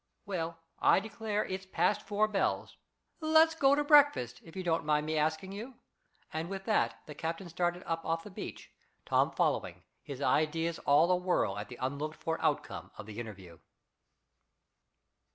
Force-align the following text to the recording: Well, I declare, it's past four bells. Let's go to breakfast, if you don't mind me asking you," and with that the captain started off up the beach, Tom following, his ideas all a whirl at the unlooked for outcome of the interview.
Well, 0.25 0.57
I 0.79 0.99
declare, 0.99 1.45
it's 1.45 1.67
past 1.67 2.01
four 2.01 2.27
bells. 2.27 2.75
Let's 3.19 3.53
go 3.53 3.75
to 3.75 3.83
breakfast, 3.83 4.41
if 4.43 4.55
you 4.55 4.63
don't 4.63 4.83
mind 4.83 5.05
me 5.05 5.15
asking 5.15 5.51
you," 5.51 5.75
and 6.33 6.49
with 6.49 6.65
that 6.65 7.03
the 7.05 7.13
captain 7.13 7.49
started 7.49 7.83
off 7.83 8.03
up 8.03 8.23
the 8.23 8.31
beach, 8.31 8.71
Tom 9.05 9.29
following, 9.29 9.83
his 10.01 10.19
ideas 10.19 10.79
all 10.87 11.11
a 11.11 11.15
whirl 11.15 11.55
at 11.59 11.67
the 11.69 11.77
unlooked 11.79 12.15
for 12.17 12.41
outcome 12.43 12.89
of 12.97 13.05
the 13.05 13.19
interview. 13.19 13.59